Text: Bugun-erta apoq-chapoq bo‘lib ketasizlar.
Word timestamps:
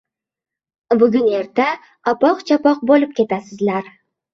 Bugun-erta 1.03 1.69
apoq-chapoq 2.15 2.85
bo‘lib 2.93 3.19
ketasizlar. 3.23 3.97